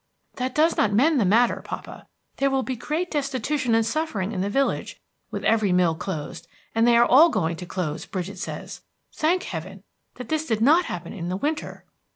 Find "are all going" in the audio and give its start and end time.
6.97-7.55